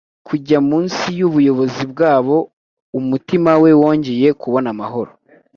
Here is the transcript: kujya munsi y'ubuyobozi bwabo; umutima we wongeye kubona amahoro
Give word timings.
kujya 0.27 0.57
munsi 0.69 1.07
y'ubuyobozi 1.19 1.83
bwabo; 1.91 2.35
umutima 2.99 3.51
we 3.61 3.69
wongeye 3.81 4.27
kubona 4.41 4.67
amahoro 4.73 5.11